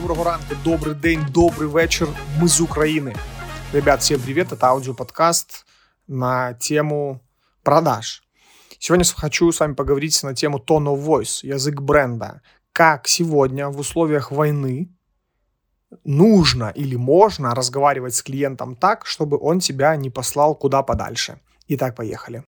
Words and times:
доброго 0.00 0.24
ранку, 0.24 0.54
добрый 0.64 0.94
день, 0.94 1.20
добрый 1.32 1.68
вечер. 1.68 2.08
Мы 2.38 2.46
из 2.46 2.60
Украины. 2.60 3.16
Ребят, 3.72 4.00
всем 4.00 4.20
привет. 4.20 4.52
Это 4.52 4.68
аудиоподкаст 4.68 5.66
на 6.06 6.54
тему 6.54 7.20
продаж. 7.64 8.22
Сегодня 8.78 9.04
хочу 9.04 9.50
с 9.50 9.58
вами 9.58 9.72
поговорить 9.74 10.22
на 10.22 10.36
тему 10.36 10.58
tone 10.64 10.84
of 10.84 11.04
voice, 11.04 11.44
язык 11.44 11.80
бренда. 11.80 12.42
Как 12.70 13.08
сегодня 13.08 13.70
в 13.70 13.80
условиях 13.80 14.30
войны 14.30 14.96
нужно 16.04 16.70
или 16.76 16.94
можно 16.94 17.52
разговаривать 17.52 18.14
с 18.14 18.22
клиентом 18.22 18.76
так, 18.76 19.04
чтобы 19.04 19.36
он 19.36 19.58
тебя 19.58 19.96
не 19.96 20.10
послал 20.10 20.54
куда 20.54 20.84
подальше. 20.84 21.40
Итак, 21.66 21.96
поехали 21.96 22.44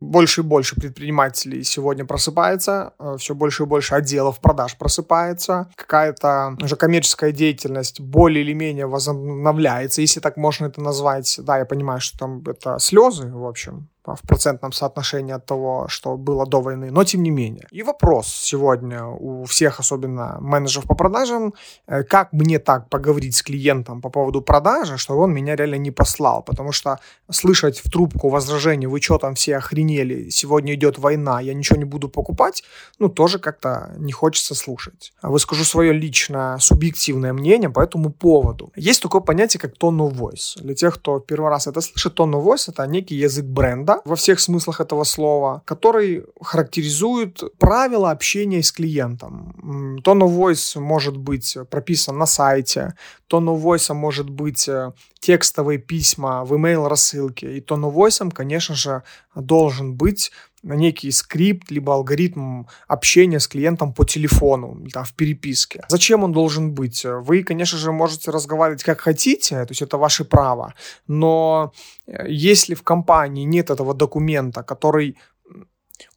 больше 0.00 0.40
и 0.40 0.44
больше 0.44 0.76
предпринимателей 0.76 1.62
сегодня 1.62 2.04
просыпается, 2.04 2.94
э, 2.98 3.16
все 3.18 3.34
больше 3.34 3.64
и 3.64 3.66
больше 3.66 3.94
отделов 3.94 4.40
продаж 4.40 4.76
просыпается, 4.78 5.70
какая-то 5.76 6.56
уже 6.62 6.76
коммерческая 6.76 7.32
деятельность 7.32 8.00
более 8.00 8.42
или 8.42 8.54
менее 8.54 8.86
возобновляется, 8.86 10.00
если 10.00 10.20
так 10.20 10.36
можно 10.36 10.66
это 10.66 10.80
назвать. 10.80 11.38
Да, 11.42 11.58
я 11.58 11.66
понимаю, 11.66 12.00
что 12.00 12.18
там 12.18 12.42
это 12.46 12.78
слезы, 12.78 13.30
в 13.30 13.46
общем, 13.46 13.89
в 14.04 14.26
процентном 14.26 14.72
соотношении 14.72 15.34
от 15.34 15.46
того, 15.46 15.86
что 15.88 16.16
было 16.16 16.46
до 16.46 16.60
войны, 16.60 16.90
но 16.90 17.04
тем 17.04 17.22
не 17.22 17.30
менее. 17.30 17.66
И 17.70 17.82
вопрос 17.82 18.28
сегодня 18.28 19.04
у 19.04 19.44
всех, 19.44 19.80
особенно 19.80 20.38
менеджеров 20.40 20.86
по 20.86 20.94
продажам, 20.94 21.54
э, 21.86 22.02
как 22.02 22.32
мне 22.32 22.58
так 22.58 22.88
поговорить 22.88 23.34
с 23.36 23.42
клиентом 23.42 24.00
по 24.00 24.10
поводу 24.10 24.42
продажи, 24.42 24.96
чтобы 24.96 25.22
он 25.22 25.32
меня 25.32 25.56
реально 25.56 25.76
не 25.76 25.90
послал, 25.90 26.42
потому 26.42 26.72
что 26.72 26.98
слышать 27.30 27.78
в 27.78 27.90
трубку 27.90 28.28
возражение, 28.28 28.88
вы 28.88 29.00
что 29.00 29.18
там 29.18 29.34
все 29.34 29.56
охренели, 29.56 30.30
сегодня 30.30 30.74
идет 30.74 30.98
война, 30.98 31.40
я 31.40 31.54
ничего 31.54 31.78
не 31.78 31.84
буду 31.84 32.08
покупать, 32.08 32.64
ну 32.98 33.08
тоже 33.08 33.38
как-то 33.38 33.94
не 33.98 34.12
хочется 34.12 34.54
слушать. 34.54 35.12
Выскажу 35.22 35.64
свое 35.64 35.92
личное 35.92 36.58
субъективное 36.58 37.32
мнение 37.32 37.70
по 37.70 37.80
этому 37.80 38.10
поводу. 38.10 38.72
Есть 38.76 39.02
такое 39.02 39.20
понятие, 39.20 39.60
как 39.60 39.74
tone 39.76 39.98
of 39.98 40.12
voice. 40.12 40.62
Для 40.62 40.74
тех, 40.74 40.94
кто 40.94 41.20
первый 41.20 41.50
раз 41.50 41.66
это 41.66 41.80
слышит, 41.80 42.18
tone 42.18 42.32
of 42.32 42.44
voice 42.44 42.70
это 42.72 42.86
некий 42.86 43.16
язык 43.16 43.44
бренда, 43.44 43.99
во 44.04 44.16
всех 44.16 44.40
смыслах 44.40 44.80
этого 44.80 45.04
слова, 45.04 45.62
который 45.64 46.24
характеризует 46.42 47.42
правила 47.58 48.10
общения 48.10 48.62
с 48.62 48.72
клиентом. 48.72 50.00
Tone 50.04 50.20
of 50.20 50.36
voice 50.36 50.80
может 50.80 51.16
быть 51.16 51.56
прописан 51.70 52.18
на 52.18 52.26
сайте, 52.26 52.94
tone 53.30 53.54
of 53.54 53.62
voice 53.62 53.92
может 53.94 54.28
быть 54.28 54.68
э, 54.68 54.92
текстовые 55.20 55.78
письма 55.78 56.44
в 56.44 56.54
email 56.54 56.88
рассылке, 56.88 57.56
и 57.56 57.60
tone 57.60 57.90
of 57.90 57.94
voice, 57.94 58.30
конечно 58.32 58.74
же, 58.74 59.02
должен 59.34 59.94
быть 59.94 60.32
некий 60.62 61.10
скрипт, 61.10 61.70
либо 61.70 61.94
алгоритм 61.94 62.64
общения 62.88 63.40
с 63.40 63.48
клиентом 63.48 63.92
по 63.92 64.04
телефону, 64.04 64.76
да, 64.92 65.04
в 65.04 65.12
переписке. 65.14 65.84
Зачем 65.88 66.24
он 66.24 66.32
должен 66.32 66.72
быть? 66.72 67.04
Вы, 67.04 67.42
конечно 67.42 67.78
же, 67.78 67.92
можете 67.92 68.30
разговаривать 68.30 68.82
как 68.82 69.00
хотите, 69.00 69.64
то 69.64 69.70
есть 69.70 69.82
это 69.82 69.98
ваше 69.98 70.24
право, 70.24 70.74
но 71.06 71.72
э, 72.06 72.26
если 72.28 72.74
в 72.74 72.82
компании 72.82 73.44
нет 73.44 73.70
этого 73.70 73.94
документа, 73.94 74.62
который 74.62 75.16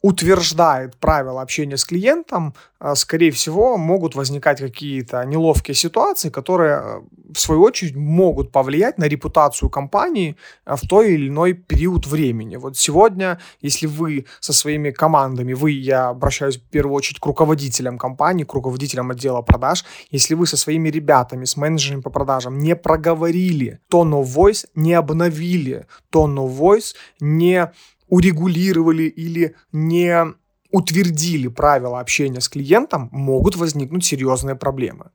утверждает 0.01 0.97
правила 0.97 1.41
общения 1.41 1.77
с 1.77 1.85
клиентом, 1.85 2.53
а, 2.83 2.95
скорее 2.95 3.31
всего, 3.31 3.77
могут 3.77 4.13
возникать 4.13 4.59
какие-то 4.59 5.23
неловкие 5.23 5.73
ситуации, 5.73 6.29
которые, 6.29 6.81
э, 6.83 7.01
в 7.33 7.39
свою 7.39 7.61
очередь, 7.61 7.95
могут 7.95 8.51
повлиять 8.51 8.97
на 8.97 9.05
репутацию 9.05 9.69
компании 9.69 10.35
а, 10.65 10.75
в 10.75 10.81
той 10.81 11.13
или 11.13 11.29
иной 11.29 11.53
период 11.53 12.05
времени. 12.07 12.57
Вот 12.57 12.77
сегодня, 12.77 13.39
если 13.61 13.87
вы 13.87 14.25
со 14.41 14.51
своими 14.51 14.91
командами, 14.91 15.53
вы, 15.53 15.71
я 15.71 16.09
обращаюсь 16.09 16.57
в 16.57 16.63
первую 16.63 16.95
очередь 16.95 17.21
к 17.21 17.25
руководителям 17.25 17.97
компании, 17.97 18.43
к 18.43 18.53
руководителям 18.53 19.11
отдела 19.11 19.41
продаж, 19.41 19.85
если 20.11 20.35
вы 20.35 20.45
со 20.45 20.57
своими 20.57 20.89
ребятами, 20.89 21.45
с 21.45 21.55
менеджерами 21.55 22.01
по 22.01 22.09
продажам 22.09 22.59
не 22.59 22.75
проговорили 22.75 23.79
tone 23.89 24.21
of 24.21 24.25
voice, 24.25 24.65
не 24.75 24.93
обновили 24.93 25.85
tone 26.11 26.35
of 26.35 26.57
voice, 26.57 26.95
не 27.21 27.71
урегулировали 28.13 29.03
или 29.03 29.55
не 29.71 30.35
утвердили 30.69 31.47
правила 31.47 31.99
общения 31.99 32.41
с 32.41 32.47
клиентом, 32.47 33.09
могут 33.11 33.55
возникнуть 33.55 34.05
серьезные 34.05 34.55
проблемы. 34.55 35.09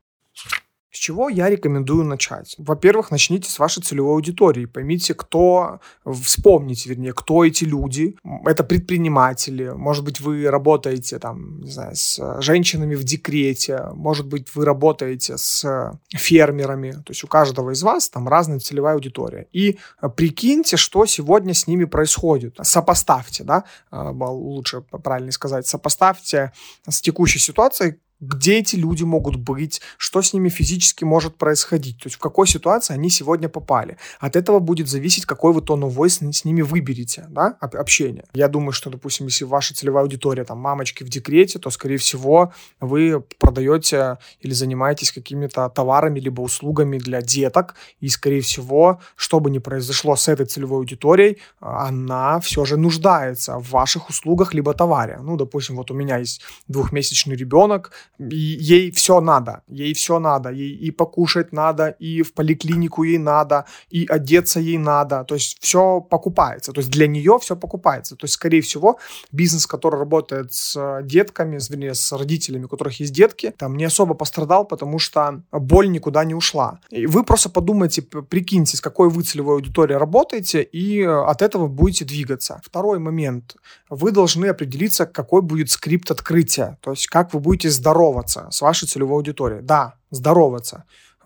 С 0.91 0.97
чего 0.97 1.29
я 1.29 1.49
рекомендую 1.49 2.03
начать? 2.03 2.55
Во-первых, 2.57 3.11
начните 3.11 3.49
с 3.49 3.59
вашей 3.59 3.83
целевой 3.83 4.13
аудитории. 4.13 4.65
Поймите, 4.65 5.13
кто, 5.13 5.79
вспомните, 6.03 6.89
вернее, 6.89 7.13
кто 7.13 7.45
эти 7.45 7.63
люди. 7.63 8.17
Это 8.45 8.63
предприниматели. 8.63 9.69
Может 9.69 10.03
быть, 10.03 10.19
вы 10.19 10.49
работаете 10.49 11.19
там, 11.19 11.61
не 11.61 11.69
знаю, 11.69 11.95
с 11.95 12.41
женщинами 12.41 12.95
в 12.95 13.03
декрете. 13.03 13.89
Может 13.93 14.25
быть, 14.25 14.55
вы 14.55 14.65
работаете 14.65 15.37
с 15.37 15.93
фермерами. 16.09 16.91
То 16.91 17.09
есть 17.09 17.23
у 17.23 17.27
каждого 17.27 17.69
из 17.71 17.83
вас 17.83 18.09
там 18.09 18.27
разная 18.27 18.59
целевая 18.59 18.95
аудитория. 18.95 19.47
И 19.51 19.77
прикиньте, 20.15 20.75
что 20.75 21.05
сегодня 21.05 21.53
с 21.53 21.67
ними 21.67 21.85
происходит. 21.85 22.57
Сопоставьте, 22.63 23.43
да, 23.43 23.65
лучше 23.91 24.81
правильно 24.81 25.31
сказать, 25.31 25.67
сопоставьте 25.67 26.51
с 26.87 26.99
текущей 26.99 27.39
ситуацией, 27.39 27.99
где 28.19 28.59
эти 28.59 28.75
люди 28.75 29.03
могут 29.03 29.37
быть, 29.37 29.81
что 29.97 30.21
с 30.21 30.33
ними 30.33 30.49
физически 30.49 31.03
может 31.03 31.37
происходить, 31.37 31.97
то 31.97 32.07
есть 32.07 32.17
в 32.17 32.19
какой 32.19 32.47
ситуации 32.47 32.93
они 32.93 33.09
сегодня 33.09 33.49
попали. 33.49 33.97
От 34.19 34.35
этого 34.35 34.59
будет 34.59 34.89
зависеть, 34.89 35.25
какой 35.25 35.53
вы 35.53 35.61
тон 35.61 35.83
voice 35.85 36.31
с 36.31 36.45
ними 36.45 36.61
выберете, 36.61 37.25
да, 37.29 37.57
общение. 37.61 38.25
Я 38.33 38.47
думаю, 38.47 38.71
что, 38.71 38.89
допустим, 38.89 39.27
если 39.27 39.45
ваша 39.45 39.73
целевая 39.73 40.03
аудитория, 40.03 40.43
там, 40.43 40.59
мамочки 40.59 41.03
в 41.03 41.09
декрете, 41.09 41.59
то, 41.59 41.69
скорее 41.69 41.97
всего, 41.97 42.53
вы 42.79 43.23
продаете 43.39 44.17
или 44.41 44.53
занимаетесь 44.53 45.11
какими-то 45.11 45.69
товарами 45.69 46.19
либо 46.19 46.41
услугами 46.41 46.97
для 46.97 47.21
деток, 47.21 47.75
и, 47.99 48.09
скорее 48.09 48.41
всего, 48.41 48.99
что 49.15 49.39
бы 49.39 49.49
ни 49.49 49.59
произошло 49.59 50.15
с 50.15 50.27
этой 50.27 50.45
целевой 50.45 50.79
аудиторией, 50.79 51.37
она 51.59 52.39
все 52.39 52.65
же 52.65 52.77
нуждается 52.77 53.57
в 53.59 53.69
ваших 53.69 54.09
услугах 54.09 54.53
либо 54.53 54.73
товаре. 54.73 55.19
Ну, 55.21 55.37
допустим, 55.37 55.77
вот 55.77 55.91
у 55.91 55.93
меня 55.93 56.17
есть 56.17 56.41
двухмесячный 56.67 57.35
ребенок, 57.35 57.91
ей 58.17 58.91
все 58.91 59.21
надо, 59.21 59.63
ей 59.67 59.93
все 59.93 60.19
надо, 60.19 60.49
ей 60.49 60.75
и 60.75 60.91
покушать 60.91 61.53
надо, 61.53 61.89
и 61.99 62.21
в 62.21 62.33
поликлинику 62.33 63.03
ей 63.03 63.17
надо, 63.17 63.65
и 63.89 64.05
одеться 64.05 64.59
ей 64.59 64.77
надо, 64.77 65.23
то 65.23 65.35
есть 65.35 65.57
все 65.61 66.01
покупается, 66.01 66.73
то 66.73 66.79
есть 66.79 66.91
для 66.91 67.07
нее 67.07 67.39
все 67.41 67.55
покупается, 67.55 68.15
то 68.15 68.25
есть 68.25 68.33
скорее 68.33 68.61
всего 68.61 68.99
бизнес, 69.31 69.65
который 69.67 69.99
работает 69.99 70.53
с 70.53 71.01
детками, 71.03 71.59
вернее 71.69 71.93
с 71.93 72.11
родителями, 72.11 72.65
у 72.65 72.67
которых 72.67 72.99
есть 72.99 73.13
детки, 73.13 73.53
там 73.57 73.77
не 73.77 73.85
особо 73.85 74.13
пострадал, 74.15 74.65
потому 74.65 74.99
что 74.99 75.41
боль 75.51 75.89
никуда 75.89 76.25
не 76.25 76.35
ушла. 76.35 76.79
И 76.89 77.05
вы 77.05 77.23
просто 77.23 77.49
подумайте, 77.49 78.01
прикиньте, 78.01 78.75
с 78.75 78.81
какой 78.81 79.09
вы 79.09 79.23
целевой 79.23 79.55
аудиторией 79.55 79.97
работаете, 79.97 80.61
и 80.61 81.03
от 81.03 81.41
этого 81.41 81.67
будете 81.67 82.05
двигаться. 82.05 82.61
Второй 82.63 82.99
момент. 82.99 83.55
Вы 83.89 84.11
должны 84.11 84.47
определиться, 84.47 85.05
какой 85.05 85.41
будет 85.41 85.69
скрипт 85.69 86.11
открытия, 86.11 86.77
то 86.81 86.91
есть 86.91 87.07
как 87.07 87.33
вы 87.33 87.39
будете 87.39 87.69
здоровы 87.69 87.98
здороваться 87.99 88.47
с 88.51 88.61
вашей 88.61 88.87
целевой 88.87 89.17
аудиторией. 89.17 89.61
Да, 89.61 89.93
здороваться. 90.11 90.83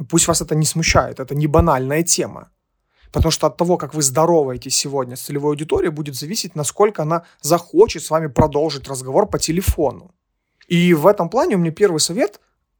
Пусть 0.09 0.28
вас 0.28 0.41
это 0.41 0.56
не 0.56 0.66
смущает, 0.66 1.19
это 1.19 1.35
не 1.35 1.47
банальная 1.47 2.03
тема. 2.03 2.50
Потому 3.11 3.31
что 3.31 3.47
от 3.47 3.57
того, 3.57 3.78
как 3.78 3.94
вы 3.94 4.01
здороваетесь 4.01 4.75
сегодня 4.75 5.16
с 5.16 5.22
целевой 5.22 5.51
аудиторией, 5.51 5.91
будет 5.91 6.16
зависеть, 6.16 6.56
насколько 6.56 7.03
она 7.03 7.22
захочет 7.41 8.03
с 8.03 8.09
вами 8.12 8.28
продолжить 8.28 8.88
разговор 8.88 9.28
по 9.28 9.38
телефону. 9.38 10.12
И 10.72 10.94
в 10.95 11.06
этом 11.06 11.29
плане 11.29 11.56
у 11.56 11.59
меня 11.59 11.72
первый 11.72 12.00
совет 12.00 12.39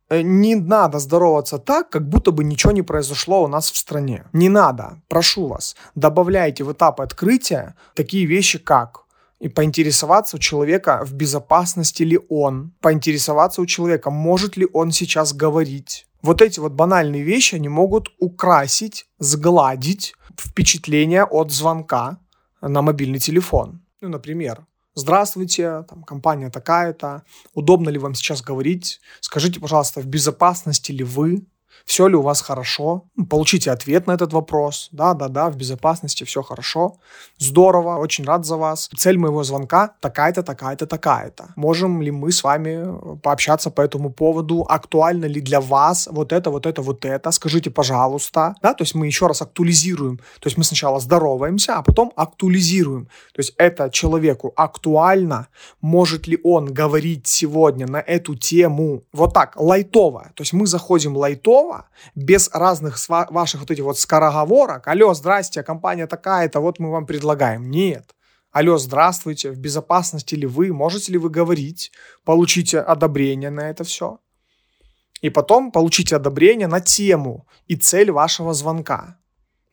э,– 0.09 0.22
не 0.24 0.56
надо 0.56 1.00
здороваться 1.00 1.58
так, 1.58 1.90
как 1.90 2.09
будто 2.09 2.32
бы 2.32 2.44
ничего 2.44 2.74
не 2.74 2.84
произошло 2.84 3.44
у 3.44 3.48
нас 3.48 3.72
в 3.72 3.78
стране. 3.78 4.24
Не 4.34 4.50
надо, 4.50 5.02
прошу 5.08 5.48
вас, 5.48 5.76
добавляйте 5.96 6.64
в 6.64 6.72
этапы 6.72 7.03
открытия 7.03 7.76
такие 7.94 8.26
вещи, 8.26 8.58
как 8.59 9.03
и 9.44 9.50
поинтересоваться 9.50 10.38
у 10.38 10.40
человека, 10.40 11.03
в 11.06 11.14
безопасности 11.14 12.03
ли 12.03 12.20
он, 12.29 12.72
поинтересоваться 12.79 13.62
у 13.62 13.66
человека, 13.66 14.09
может 14.09 14.56
ли 14.56 14.66
он 14.72 14.91
сейчас 14.91 15.34
говорить. 15.34 16.08
Вот 16.22 16.41
эти 16.41 16.62
вот 16.62 16.72
банальные 16.72 17.23
вещи, 17.23 17.56
они 17.56 17.67
могут 17.67 18.08
украсить, 18.20 19.06
сгладить 19.20 20.16
впечатление 20.40 21.26
от 21.26 21.52
звонка 21.52 22.20
на 22.62 22.82
мобильный 22.82 23.20
телефон. 23.20 23.82
Ну, 24.02 24.09
например, 24.09 24.66
Здравствуйте, 24.96 25.84
там, 25.90 26.03
компания 26.03 26.52
такая-то, 26.52 27.23
удобно 27.56 27.90
ли 27.90 27.97
вам 27.97 28.14
сейчас 28.14 28.44
говорить? 28.44 29.02
Скажите, 29.22 29.59
пожалуйста, 29.59 30.02
в 30.02 30.06
безопасности 30.06 30.91
ли 30.91 31.03
вы? 31.03 31.47
Все 31.85 32.08
ли 32.08 32.16
у 32.16 32.22
вас 32.22 32.41
хорошо, 32.41 33.03
ну, 33.16 33.25
получите 33.25 33.72
ответ 33.72 34.08
на 34.08 34.14
этот 34.14 34.34
вопрос, 34.34 34.90
да-да-да, 34.91 35.49
в 35.49 35.58
безопасности 35.58 36.23
все 36.23 36.41
хорошо, 36.41 36.96
здорово, 37.37 37.97
очень 37.97 38.25
рад 38.25 38.46
за 38.46 38.58
вас. 38.58 38.90
Цель 38.97 39.17
моего 39.17 39.43
звонка 39.43 39.96
такая-то, 39.99 40.43
такая-то, 40.43 40.85
такая-то. 40.85 41.53
Можем 41.55 42.02
ли 42.02 42.11
мы 42.11 42.31
с 42.31 42.43
вами 42.43 42.84
э, 42.85 43.16
пообщаться 43.22 43.70
по 43.70 43.81
этому 43.81 44.11
поводу, 44.11 44.66
актуально 44.70 45.25
ли 45.25 45.41
для 45.41 45.59
вас 45.59 46.08
вот 46.11 46.31
это, 46.31 46.49
вот 46.49 46.66
это, 46.66 46.81
вот 46.81 47.05
это, 47.05 47.31
скажите, 47.31 47.70
пожалуйста, 47.70 48.55
да, 48.61 48.73
то 48.73 48.84
есть 48.84 48.96
мы 48.96 49.08
еще 49.08 49.28
раз 49.28 49.41
актуализируем, 49.41 50.17
то 50.17 50.47
есть 50.47 50.58
мы 50.58 50.64
сначала 50.64 50.99
здороваемся, 50.99 51.76
а 51.76 51.81
потом 51.81 52.11
актуализируем, 52.16 53.05
то 53.05 53.40
есть 53.40 53.53
это 53.58 53.90
человеку 53.90 54.53
актуально, 54.55 55.47
может 55.81 56.28
ли 56.28 56.40
он 56.43 56.73
говорить 56.73 57.28
сегодня 57.28 57.87
на 57.87 57.97
эту 57.97 58.35
тему? 58.35 59.03
Вот 59.14 59.34
так, 59.34 59.55
лайтово, 59.58 60.31
то 60.34 60.41
есть 60.41 60.53
мы 60.53 60.67
заходим 60.67 61.17
лайтово, 61.17 61.63
слова, 61.64 61.90
без 62.16 62.50
разных 62.54 63.10
ваших 63.10 63.62
вот 63.62 63.72
этих 63.72 63.84
вот 63.84 64.00
скороговорок. 64.00 64.88
Алло, 64.88 65.14
здрасте, 65.14 65.64
компания 65.64 66.08
такая-то, 66.08 66.60
вот 66.60 66.80
мы 66.80 66.92
вам 66.92 67.06
предлагаем. 67.06 67.70
Нет. 67.70 68.16
Алло, 68.52 68.78
здравствуйте, 68.78 69.52
в 69.52 69.58
безопасности 69.58 70.36
ли 70.36 70.46
вы, 70.46 70.74
можете 70.74 71.12
ли 71.12 71.18
вы 71.18 71.30
говорить, 71.30 71.92
получите 72.24 72.80
одобрение 72.80 73.50
на 73.50 73.70
это 73.70 73.84
все. 73.84 74.20
И 75.24 75.30
потом 75.30 75.72
получите 75.72 76.16
одобрение 76.18 76.68
на 76.68 76.80
тему 76.80 77.48
и 77.70 77.76
цель 77.76 78.12
вашего 78.12 78.54
звонка. 78.54 79.18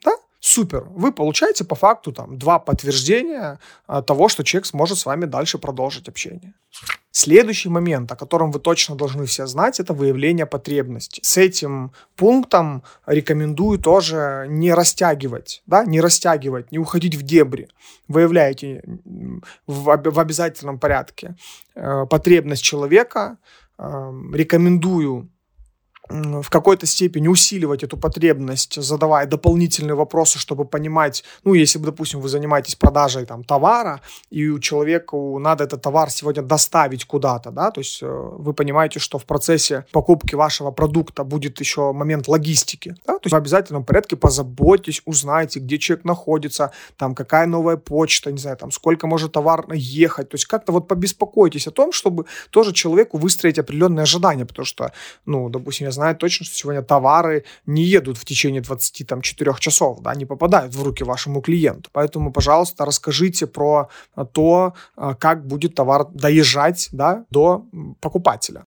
Да? 0.05 0.13
Супер. 0.41 0.85
Вы 0.97 1.13
получаете 1.13 1.65
по 1.65 1.75
факту 1.75 2.13
там 2.13 2.39
два 2.39 2.59
подтверждения 2.59 3.59
а, 3.87 4.01
того, 4.01 4.29
что 4.29 4.45
человек 4.45 4.67
сможет 4.67 4.99
с 4.99 5.07
вами 5.07 5.27
дальше 5.27 5.59
продолжить 5.59 6.09
общение. 6.09 6.55
Следующий 7.13 7.69
момент, 7.69 8.13
о 8.13 8.17
котором 8.17 8.53
вы 8.53 8.61
точно 8.61 8.95
должны 8.95 9.25
все 9.27 9.47
знать, 9.47 9.81
это 9.81 9.95
выявление 9.95 10.47
потребностей. 10.47 11.21
С 11.25 11.37
этим 11.37 11.93
пунктом 12.15 12.85
рекомендую 13.05 13.79
тоже 13.79 14.47
не 14.49 14.73
растягивать, 14.73 15.63
да, 15.67 15.85
не 15.85 16.01
растягивать, 16.01 16.71
не 16.71 16.79
уходить 16.79 17.17
в 17.17 17.23
дебри. 17.23 17.69
Выявляете 18.07 18.85
в, 19.67 20.21
обязательном 20.21 20.79
порядке 20.79 21.37
э, 21.75 22.07
потребность 22.07 22.63
человека. 22.63 23.39
Э, 23.77 24.13
рекомендую 24.33 25.31
в 26.11 26.51
какой-то 26.51 26.87
степени 26.87 27.29
усиливать 27.29 27.83
эту 27.83 27.97
потребность, 27.97 28.83
задавая 28.83 29.27
дополнительные 29.27 29.95
вопросы, 29.95 30.39
чтобы 30.39 30.65
понимать, 30.65 31.25
ну, 31.45 31.55
если, 31.55 31.79
допустим, 31.79 32.21
вы 32.21 32.29
занимаетесь 32.29 32.75
продажей 32.75 33.27
там 33.27 33.45
товара, 33.45 34.01
и 34.31 34.49
у 34.49 34.59
человека 34.59 35.17
надо 35.39 35.65
этот 35.65 35.83
товар 35.83 36.11
сегодня 36.11 36.43
доставить 36.43 37.05
куда-то, 37.05 37.51
да, 37.51 37.71
то 37.71 37.81
есть 37.81 38.03
э, 38.03 38.07
вы 38.07 38.53
понимаете, 38.53 38.99
что 38.99 39.19
в 39.19 39.25
процессе 39.25 39.85
покупки 39.93 40.35
вашего 40.35 40.71
продукта 40.71 41.25
будет 41.25 41.61
еще 41.61 41.93
момент 41.93 42.29
логистики, 42.29 42.95
да, 43.07 43.15
то 43.15 43.21
есть 43.25 43.33
в 43.33 43.37
обязательном 43.37 43.85
порядке 43.85 44.17
позаботьтесь, 44.17 45.03
узнайте, 45.05 45.61
где 45.61 45.79
человек 45.79 46.05
находится, 46.05 46.73
там, 46.97 47.15
какая 47.15 47.47
новая 47.47 47.77
почта, 47.77 48.33
не 48.33 48.39
знаю, 48.39 48.57
там, 48.57 48.71
сколько 48.71 49.07
может 49.07 49.33
товар 49.33 49.67
ехать, 49.73 50.29
то 50.29 50.35
есть 50.35 50.47
как-то 50.47 50.73
вот 50.73 50.89
побеспокойтесь 50.89 51.69
о 51.69 51.71
том, 51.71 51.93
чтобы 51.93 52.27
тоже 52.51 52.73
человеку 52.73 53.19
выстроить 53.19 53.59
определенные 53.59 54.03
ожидания, 54.03 54.45
потому 54.45 54.67
что, 54.67 54.93
ну, 55.27 55.49
допустим, 55.49 55.87
я 55.87 55.93
знают 56.01 56.19
точно, 56.19 56.47
что 56.47 56.57
сегодня 56.57 56.83
товары 56.83 57.45
не 57.67 57.83
едут 57.83 58.17
в 58.17 58.25
течение 58.25 58.63
24 58.63 59.55
часов, 59.59 60.01
да, 60.01 60.15
не 60.15 60.25
попадают 60.25 60.75
в 60.75 60.83
руки 60.83 61.05
вашему 61.05 61.43
клиенту. 61.43 61.91
Поэтому, 61.93 62.33
пожалуйста, 62.33 62.87
расскажите 62.87 63.47
про 63.47 63.89
то, 64.33 64.75
а, 64.97 65.15
как 65.15 65.47
будет 65.47 65.75
товар 65.75 66.07
доезжать 66.07 66.89
да, 66.93 67.25
до 67.31 67.67
покупателя. 68.01 68.65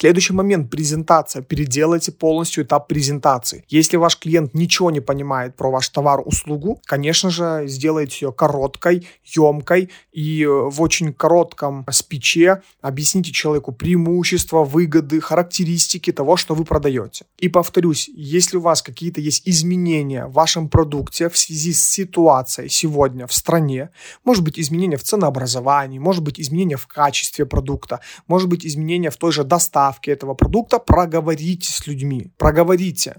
Следующий 0.00 0.32
момент– 0.32 0.70
презентация. 0.70 1.42
Переделайте 1.42 2.10
полностью 2.10 2.64
этап 2.64 2.88
презентации. 2.88 3.66
Если 3.68 3.98
ваш 3.98 4.18
клиент 4.18 4.54
ничего 4.54 4.90
не 4.90 5.00
понимает 5.00 5.56
про 5.56 5.70
ваш 5.70 5.90
товар, 5.90 6.22
услугу, 6.24 6.80
конечно 6.86 7.28
же, 7.28 7.64
сделайте 7.66 8.24
ее 8.24 8.32
короткой, 8.32 9.06
емкой 9.24 9.90
и 10.10 10.42
э, 10.42 10.48
в 10.48 10.80
очень 10.80 11.12
коротком 11.12 11.84
спиче 11.90 12.62
объясните 12.80 13.30
человеку 13.30 13.72
преимущества, 13.72 14.64
выгоды, 14.64 15.20
характеристики 15.20 16.12
того, 16.12 16.38
что 16.38 16.54
вы 16.54 16.64
продаете. 16.64 17.26
И 17.36 17.50
повторюсь, 17.50 18.08
если 18.14 18.56
у 18.56 18.62
вас 18.62 18.80
какие-то 18.80 19.20
есть 19.20 19.42
изменения 19.46 20.24
в 20.24 20.32
вашем 20.32 20.70
продукте 20.70 21.28
в 21.28 21.36
связи 21.36 21.74
с 21.74 21.84
ситуацией 21.84 22.70
сегодня 22.70 23.26
в 23.26 23.34
стране, 23.34 23.90
может 24.24 24.44
быть 24.44 24.58
изменения 24.58 24.96
в 24.96 25.02
ценообразовании, 25.02 25.98
может 25.98 26.22
быть 26.22 26.40
изменения 26.40 26.78
в 26.78 26.86
качестве 26.86 27.44
продукта, 27.44 28.00
может 28.26 28.48
быть 28.48 28.64
изменения 28.64 29.10
в 29.10 29.18
той 29.18 29.30
же 29.30 29.44
доставке, 29.44 29.89
доставки 29.90 30.10
этого 30.10 30.34
продукта, 30.34 30.78
проговорите 30.78 31.70
с 31.70 31.86
людьми, 31.86 32.32
проговорите. 32.38 33.14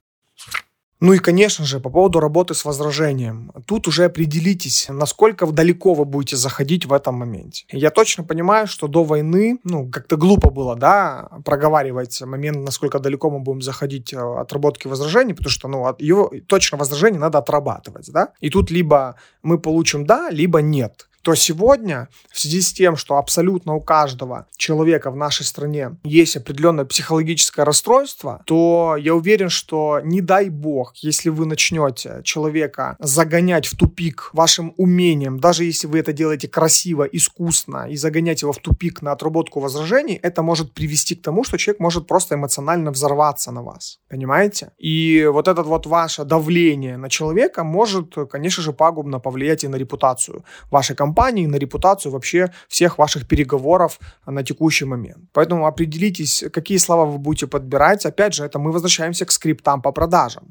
Ну 1.01 1.13
и, 1.13 1.17
конечно 1.17 1.65
же, 1.65 1.79
по 1.79 1.89
поводу 1.89 2.19
работы 2.19 2.53
с 2.53 2.65
возражением. 2.65 3.51
Тут 3.65 3.87
уже 3.87 4.05
определитесь, 4.05 4.87
насколько 4.89 5.47
далеко 5.47 5.95
вы 5.95 6.05
будете 6.05 6.35
заходить 6.37 6.85
в 6.85 6.93
этом 6.93 7.15
моменте. 7.15 7.65
Я 7.71 7.89
точно 7.89 8.23
понимаю, 8.23 8.67
что 8.67 8.87
до 8.87 9.03
войны, 9.03 9.57
ну, 9.63 9.89
как-то 9.89 10.15
глупо 10.15 10.51
было, 10.51 10.75
да, 10.75 11.27
проговаривать 11.43 12.21
момент, 12.21 12.57
насколько 12.57 12.99
далеко 12.99 13.31
мы 13.31 13.39
будем 13.39 13.61
заходить 13.61 14.13
э, 14.13 14.17
отработки 14.17 14.87
возражений, 14.87 15.33
потому 15.33 15.49
что, 15.49 15.67
ну, 15.67 15.95
его 15.99 16.31
точно 16.45 16.77
возражение 16.77 17.19
надо 17.19 17.39
отрабатывать, 17.39 18.11
да. 18.11 18.27
И 18.43 18.49
тут 18.49 18.71
либо 18.71 19.15
мы 19.43 19.57
получим 19.57 20.05
да, 20.05 20.29
либо 20.29 20.61
нет 20.61 21.07
то 21.21 21.35
сегодня 21.35 22.09
в 22.31 22.39
связи 22.39 22.61
с 22.61 22.73
тем, 22.73 22.95
что 22.95 23.17
абсолютно 23.17 23.75
у 23.75 23.81
каждого 23.81 24.47
человека 24.57 25.11
в 25.11 25.15
нашей 25.15 25.45
стране 25.45 25.97
есть 26.03 26.37
определенное 26.37 26.85
психологическое 26.85 27.63
расстройство, 27.63 28.41
то 28.45 28.95
я 28.99 29.15
уверен, 29.15 29.49
что 29.49 29.99
не 30.03 30.21
дай 30.21 30.49
бог, 30.49 30.95
если 30.97 31.29
вы 31.29 31.45
начнете 31.45 32.21
человека 32.23 32.95
загонять 32.99 33.67
в 33.67 33.77
тупик 33.77 34.29
вашим 34.33 34.73
умением, 34.77 35.39
даже 35.39 35.63
если 35.63 35.87
вы 35.87 35.99
это 35.99 36.13
делаете 36.13 36.47
красиво, 36.47 37.03
искусно 37.03 37.87
и 37.89 37.95
загонять 37.95 38.41
его 38.41 38.51
в 38.51 38.57
тупик 38.57 39.01
на 39.01 39.11
отработку 39.11 39.59
возражений, 39.59 40.15
это 40.15 40.41
может 40.41 40.73
привести 40.73 41.15
к 41.15 41.21
тому, 41.21 41.43
что 41.43 41.57
человек 41.57 41.79
может 41.79 42.07
просто 42.07 42.35
эмоционально 42.35 42.91
взорваться 42.91 43.51
на 43.51 43.61
вас. 43.61 43.99
Понимаете? 44.09 44.71
И 44.77 45.27
вот 45.31 45.47
это 45.47 45.63
вот 45.63 45.85
ваше 45.85 46.23
давление 46.23 46.97
на 46.97 47.09
человека 47.09 47.63
может, 47.63 48.15
конечно 48.29 48.63
же, 48.63 48.73
пагубно 48.73 49.19
повлиять 49.19 49.63
и 49.63 49.67
на 49.67 49.75
репутацию 49.75 50.43
вашей 50.69 50.95
компании, 50.95 51.10
компании, 51.11 51.47
на 51.47 51.57
репутацию 51.57 52.11
вообще 52.11 52.51
всех 52.69 52.97
ваших 52.97 53.27
переговоров 53.27 53.99
на 54.25 54.43
текущий 54.43 54.85
момент. 54.85 55.17
Поэтому 55.33 55.65
определитесь, 55.65 56.43
какие 56.53 56.79
слова 56.79 57.05
вы 57.05 57.17
будете 57.17 57.47
подбирать. 57.47 58.05
Опять 58.05 58.33
же, 58.33 58.45
это 58.45 58.59
мы 58.59 58.71
возвращаемся 58.71 59.25
к 59.25 59.31
скриптам 59.31 59.81
по 59.81 59.91
продажам. 59.91 60.43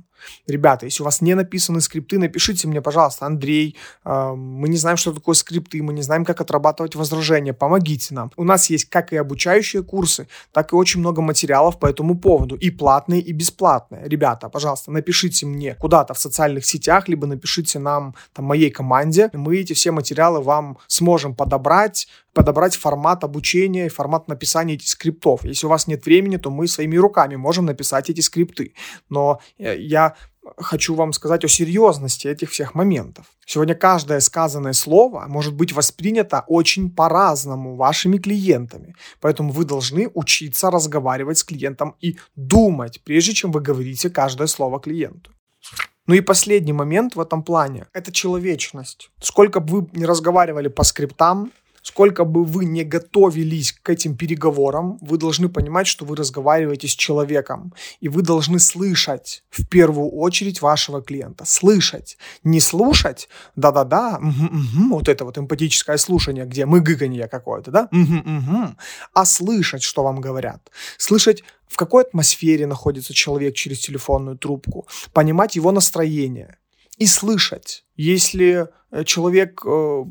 Ребята, 0.47 0.87
если 0.87 1.03
у 1.03 1.05
вас 1.05 1.23
не 1.23 1.35
написаны 1.35 1.81
скрипты, 1.81 2.19
напишите 2.19 2.69
мне, 2.69 2.81
пожалуйста, 2.81 3.27
Андрей, 3.27 3.77
э, 4.05 4.35
мы 4.37 4.69
не 4.69 4.77
знаем, 4.77 4.97
что 4.97 5.12
такое 5.12 5.35
скрипты, 5.35 5.83
мы 5.83 5.93
не 5.93 6.03
знаем, 6.03 6.25
как 6.25 6.41
отрабатывать 6.41 6.97
возражения, 6.97 7.53
помогите 7.53 8.15
нам. 8.15 8.31
У 8.37 8.45
нас 8.45 8.71
есть 8.71 8.85
как 8.91 9.12
и 9.12 9.17
обучающие 9.17 9.83
курсы, 9.83 10.27
так 10.53 10.73
и 10.73 10.77
очень 10.77 11.01
много 11.01 11.23
материалов 11.23 11.79
по 11.79 11.87
этому 11.87 12.19
поводу, 12.19 12.57
и 12.57 12.71
платные, 12.71 13.21
и 13.21 13.33
бесплатные. 13.33 14.09
Ребята, 14.09 14.49
пожалуйста, 14.49 14.91
напишите 14.91 15.47
мне 15.47 15.75
куда-то 15.75 16.12
в 16.15 16.19
социальных 16.19 16.67
сетях, 16.67 17.09
либо 17.09 17.27
напишите 17.27 17.79
нам, 17.79 18.15
там, 18.33 18.45
моей 18.45 18.71
команде, 18.71 19.31
мы 19.33 19.57
эти 19.57 19.73
все 19.73 19.91
материалы 19.91 20.41
вам 20.50 20.79
сможем 20.88 21.35
подобрать, 21.35 22.08
подобрать 22.32 22.76
формат 22.76 23.25
обучения 23.25 23.88
формат 23.88 24.28
написания 24.28 24.75
этих 24.75 24.88
скриптов. 24.88 25.45
Если 25.45 25.66
у 25.66 25.71
вас 25.71 25.87
нет 25.87 26.07
времени, 26.07 26.38
то 26.38 26.50
мы 26.50 26.66
своими 26.66 26.99
руками 26.99 27.37
можем 27.37 27.66
написать 27.66 28.11
эти 28.11 28.21
скрипты. 28.21 28.73
Но 29.09 29.40
э, 29.59 29.78
я 29.78 30.14
хочу 30.57 30.95
вам 30.95 31.12
сказать 31.12 31.45
о 31.45 31.49
серьезности 31.49 32.28
этих 32.28 32.50
всех 32.50 32.75
моментов. 32.75 33.26
Сегодня 33.47 33.75
каждое 33.75 34.21
сказанное 34.21 34.73
слово 34.73 35.26
может 35.28 35.54
быть 35.54 35.73
воспринято 35.73 36.45
очень 36.49 36.90
по-разному 36.90 37.76
вашими 37.76 38.19
клиентами. 38.19 38.95
Поэтому 39.21 39.52
вы 39.52 39.64
должны 39.64 40.09
учиться 40.14 40.71
разговаривать 40.71 41.38
с 41.38 41.45
клиентом 41.45 41.95
и 42.04 42.19
думать, 42.37 43.00
прежде 43.04 43.33
чем 43.33 43.52
вы 43.52 43.61
говорите 43.61 44.11
каждое 44.11 44.49
слово 44.49 44.80
клиенту. 44.80 45.30
Ну 46.07 46.14
и 46.14 46.21
последний 46.21 46.73
момент 46.73 47.14
в 47.14 47.21
этом 47.21 47.42
плане– 47.42 47.87
это 47.92 48.12
человечность. 48.12 49.11
Сколько 49.21 49.61
бы 49.61 49.80
вы 49.80 49.88
не 49.92 50.07
разговаривали 50.07 50.69
по 50.69 50.83
скриптам, 50.83 51.52
Сколько 51.82 52.25
бы 52.25 52.44
вы 52.44 52.64
не 52.64 52.84
готовились 52.84 53.72
к 53.72 53.88
этим 53.90 54.16
переговорам, 54.16 54.99
вы 55.00 55.16
должны 55.16 55.49
понимать, 55.49 55.87
что 55.87 56.04
вы 56.04 56.16
разговариваете 56.16 56.88
с 56.88 56.92
человеком. 56.92 57.72
И 58.00 58.08
вы 58.08 58.22
должны 58.22 58.58
слышать 58.58 59.42
в 59.50 59.66
первую 59.66 60.10
очередь 60.10 60.62
вашего 60.62 61.02
клиента. 61.02 61.44
Слышать. 61.44 62.18
Не 62.44 62.60
слушать, 62.60 63.28
да-да-да, 63.56 64.18
угу, 64.18 64.46
угу, 64.46 64.96
вот 64.96 65.08
это 65.08 65.25
вот 65.25 65.38
эмпатическое 65.38 65.96
слушание, 65.96 66.44
где 66.44 66.66
мы 66.66 66.80
гыганье 66.80 67.28
какое-то, 67.28 67.70
да, 67.70 67.88
угу, 67.92 68.18
угу, 68.18 68.75
а 69.14 69.25
слышать, 69.25 69.82
что 69.82 70.02
вам 70.02 70.20
говорят. 70.20 70.70
Слышать 70.99 71.42
в 71.68 71.76
какой 71.76 72.02
атмосфере 72.02 72.66
находится 72.66 73.14
человек 73.14 73.54
через 73.54 73.78
телефонную 73.80 74.37
трубку, 74.37 74.87
понимать 75.12 75.56
его 75.56 75.72
настроение, 75.72 76.56
и 77.00 77.07
слышать. 77.07 77.85
Если 77.97 78.69
э, 78.92 79.04
человек 79.04 79.62
э, 79.66 80.04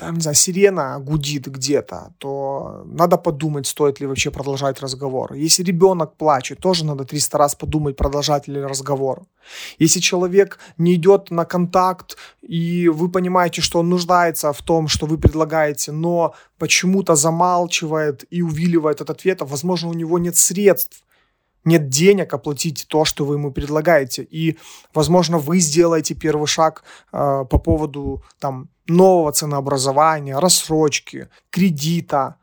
там, 0.00 0.14
не 0.14 0.20
знаю, 0.20 0.34
сирена 0.34 0.98
гудит 0.98 1.46
где-то, 1.46 2.12
то 2.18 2.82
надо 2.86 3.18
подумать, 3.18 3.66
стоит 3.66 4.00
ли 4.00 4.06
вообще 4.06 4.30
продолжать 4.30 4.80
разговор. 4.80 5.34
Если 5.34 5.62
ребенок 5.62 6.16
плачет, 6.16 6.58
тоже 6.58 6.84
надо 6.84 7.04
300 7.04 7.38
раз 7.38 7.54
подумать, 7.54 7.96
продолжать 7.96 8.48
ли 8.48 8.62
разговор. 8.62 9.22
Если 9.78 10.00
человек 10.00 10.58
не 10.78 10.94
идет 10.94 11.30
на 11.30 11.44
контакт, 11.44 12.16
и 12.40 12.88
вы 12.88 13.10
понимаете, 13.10 13.60
что 13.60 13.80
он 13.80 13.90
нуждается 13.90 14.52
в 14.52 14.62
том, 14.62 14.88
что 14.88 15.06
вы 15.06 15.18
предлагаете, 15.18 15.92
но 15.92 16.34
почему-то 16.58 17.14
замалчивает 17.14 18.24
и 18.30 18.42
увиливает 18.42 19.02
от 19.02 19.10
ответа, 19.10 19.44
возможно, 19.44 19.90
у 19.90 19.94
него 19.94 20.18
нет 20.18 20.36
средств, 20.36 21.04
нет 21.64 21.88
денег 21.88 22.32
оплатить 22.34 22.86
то, 22.88 23.04
что 23.04 23.24
вы 23.24 23.34
ему 23.34 23.52
предлагаете. 23.52 24.22
И, 24.22 24.58
возможно, 24.94 25.38
вы 25.38 25.58
сделаете 25.58 26.14
первый 26.14 26.46
шаг 26.46 26.84
э, 27.12 27.44
по 27.48 27.58
поводу 27.58 28.22
там, 28.38 28.68
нового 28.86 29.32
ценообразования, 29.32 30.38
рассрочки, 30.38 31.28
кредита, 31.50 32.36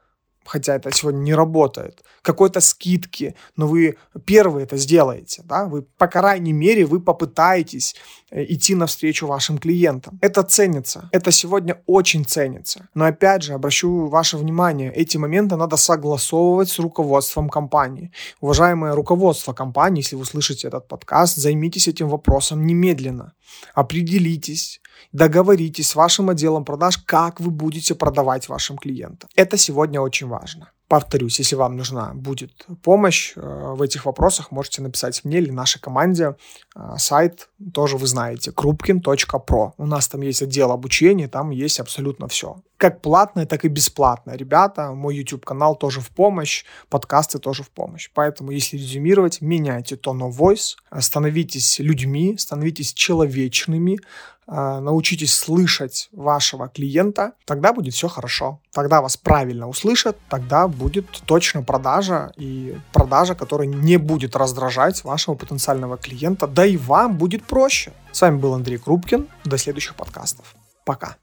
хотя 0.48 0.76
это 0.76 0.92
сегодня 0.92 1.20
не 1.20 1.34
работает, 1.36 2.04
какой-то 2.22 2.60
скидки, 2.62 3.36
но 3.56 3.68
вы 3.68 3.98
первые 4.26 4.64
это 4.64 4.78
сделаете, 4.78 5.44
да, 5.46 5.66
вы, 5.66 5.82
по 5.82 6.08
крайней 6.08 6.54
мере, 6.54 6.86
вы 6.86 7.00
попытаетесь 7.00 7.96
э, 8.32 8.44
идти 8.44 8.76
навстречу 8.76 9.28
вашим 9.28 9.58
клиентам. 9.58 10.20
Это 10.22 10.44
ценится, 10.44 11.10
это 11.12 11.32
сегодня 11.32 11.82
очень 11.86 12.26
ценится. 12.26 12.88
Но 12.94 13.06
опять 13.06 13.44
же, 13.44 13.54
обращу 13.54 14.08
ваше 14.08 14.38
внимание, 14.38 14.92
эти 14.94 15.18
моменты 15.18 15.56
надо 15.56 15.78
согласовывать 15.78 16.70
с 16.70 16.80
руководством 16.80 17.50
компании. 17.50 18.12
Уважаемое 18.42 18.96
руководство 18.96 19.54
компании, 19.54 20.02
если 20.02 20.16
вы 20.16 20.26
слышите 20.26 20.68
этот 20.68 20.88
подкаст, 20.88 21.38
займитесь 21.38 21.88
этим 21.88 22.10
вопросом 22.10 22.66
немедленно. 22.66 23.34
Определитесь, 23.74 24.82
договоритесь 25.12 25.90
с 25.90 25.96
вашим 25.96 26.30
отделом 26.30 26.66
продаж, 26.66 26.98
как 26.98 27.40
вы 27.40 27.52
будете 27.52 27.96
продавать 27.96 28.50
вашим 28.50 28.78
клиентам. 28.78 29.30
Это 29.36 29.58
сегодня 29.58 30.02
очень 30.02 30.28
важно. 30.28 30.72
Повторюсь, 30.88 31.40
если 31.40 31.58
вам 31.58 31.76
нужна 31.76 32.14
будет 32.14 32.66
помощь 32.82 33.34
э, 33.36 33.42
в 33.42 33.82
этих 33.82 34.06
вопросах, 34.06 34.52
можете 34.52 34.82
написать 34.82 35.26
мне 35.26 35.40
или 35.40 35.52
нашей 35.52 35.82
команде. 35.82 36.38
Э, 36.78 36.94
сайт 36.98 37.50
тоже 37.74 37.98
вы 37.98 38.08
знаете, 38.08 38.52
krupkin.pro. 38.52 39.72
У 39.78 39.86
нас 39.86 40.08
там 40.08 40.22
есть 40.22 40.42
отдел 40.42 40.72
обучения, 40.72 41.28
там 41.28 41.50
есть 41.50 41.82
абсолютно 41.82 42.30
все. 42.30 42.62
Как 42.78 43.02
платное, 43.02 43.46
так 43.46 43.66
и 43.66 43.68
бесплатное. 43.68 44.38
Ребята, 44.38 44.94
мой 44.94 45.18
YouTube-канал 45.18 45.76
тоже 45.76 46.00
в 46.00 46.10
помощь, 46.10 46.64
подкасты 46.88 47.40
тоже 47.40 47.64
в 47.64 47.70
помощь. 47.70 48.10
Поэтому, 48.14 48.52
если 48.52 48.78
резюмировать, 48.78 49.42
меняйте 49.42 49.96
tone 49.96 50.30
of 50.30 50.38
voice, 50.38 50.78
становитесь 51.02 51.80
людьми, 51.80 52.38
становитесь 52.38 52.94
человечными, 52.94 54.00
научитесь 54.48 55.34
слышать 55.34 56.10
вашего 56.12 56.68
клиента, 56.70 57.34
тогда 57.46 57.74
будет 57.74 57.94
все 57.94 58.08
хорошо. 58.08 58.62
Тогда 58.74 59.02
вас 59.02 59.18
правильно 59.18 59.68
услышат, 59.68 60.18
тогда 60.30 60.68
будет 60.68 61.06
точно 61.26 61.64
продажа 61.64 62.32
и 62.38 62.78
продажа, 62.94 63.36
которая 63.36 63.68
не 63.68 63.98
будет 63.98 64.36
раздражать 64.36 65.04
вашего 65.04 65.36
потенциального 65.36 65.98
клиента, 65.98 66.48
да 66.48 66.66
и 66.66 66.78
вам 66.78 67.18
будет 67.18 67.44
проще. 67.44 67.94
С 68.12 68.22
вами 68.22 68.38
был 68.38 68.54
Андрей 68.54 68.78
Крупкин. 68.78 69.28
До 69.46 69.58
следующих 69.58 69.96
подкастов. 69.96 70.56
Пока. 70.86 71.18